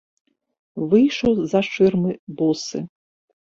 [0.89, 2.11] Выйшаў з-за шырмы
[2.41, 2.83] босы.